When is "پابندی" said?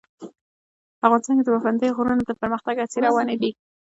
1.55-1.89